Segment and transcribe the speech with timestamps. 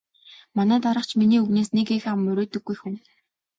[0.55, 2.95] Манай дарга ч миний үгнээс нэг их ам мурийдаггүй хүн.